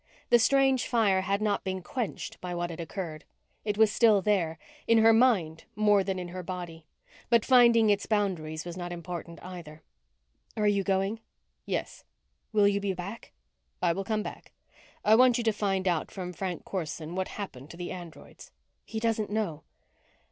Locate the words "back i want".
14.23-15.37